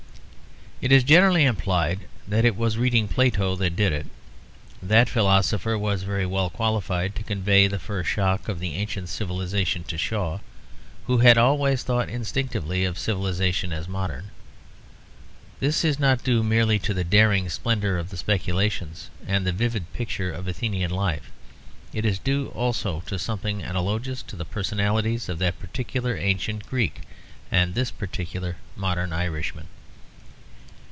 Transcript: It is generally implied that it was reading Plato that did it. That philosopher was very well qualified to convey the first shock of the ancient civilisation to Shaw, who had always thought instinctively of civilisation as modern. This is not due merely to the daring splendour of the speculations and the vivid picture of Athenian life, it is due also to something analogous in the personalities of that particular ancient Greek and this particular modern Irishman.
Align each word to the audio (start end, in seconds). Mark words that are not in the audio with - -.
It 0.83 0.91
is 0.91 1.03
generally 1.03 1.45
implied 1.45 2.07
that 2.27 2.43
it 2.43 2.55
was 2.57 2.75
reading 2.79 3.07
Plato 3.07 3.55
that 3.55 3.75
did 3.75 3.93
it. 3.93 4.07
That 4.81 5.09
philosopher 5.09 5.77
was 5.77 6.01
very 6.01 6.25
well 6.25 6.49
qualified 6.49 7.13
to 7.15 7.21
convey 7.23 7.67
the 7.67 7.77
first 7.77 8.09
shock 8.09 8.49
of 8.49 8.57
the 8.57 8.73
ancient 8.73 9.07
civilisation 9.09 9.83
to 9.83 9.97
Shaw, 9.99 10.39
who 11.05 11.19
had 11.19 11.37
always 11.37 11.83
thought 11.83 12.09
instinctively 12.09 12.83
of 12.83 12.97
civilisation 12.97 13.71
as 13.71 13.87
modern. 13.87 14.31
This 15.59 15.85
is 15.85 15.99
not 15.99 16.23
due 16.23 16.41
merely 16.41 16.79
to 16.79 16.95
the 16.95 17.03
daring 17.03 17.47
splendour 17.49 17.97
of 17.99 18.09
the 18.09 18.17
speculations 18.17 19.11
and 19.27 19.45
the 19.45 19.51
vivid 19.53 19.93
picture 19.93 20.31
of 20.31 20.47
Athenian 20.47 20.89
life, 20.89 21.29
it 21.93 22.05
is 22.05 22.17
due 22.17 22.47
also 22.55 23.03
to 23.05 23.19
something 23.19 23.61
analogous 23.61 24.23
in 24.31 24.35
the 24.39 24.45
personalities 24.45 25.29
of 25.29 25.37
that 25.37 25.59
particular 25.59 26.17
ancient 26.17 26.65
Greek 26.65 27.01
and 27.51 27.75
this 27.75 27.91
particular 27.91 28.57
modern 28.75 29.13
Irishman. 29.13 29.67